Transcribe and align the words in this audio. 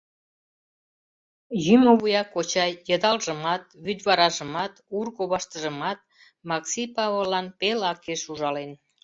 Йӱмӧ 1.65 1.91
вуя 1.99 2.23
кочай 2.33 2.71
йыдалжымат, 2.89 3.63
вӱдваражымат, 3.85 4.73
ур 4.97 5.07
коваштыжымат 5.17 5.99
Максий 6.49 6.89
Павыллан 6.95 7.47
пел 7.59 7.79
акеш 7.91 8.21
ужален. 8.31 8.71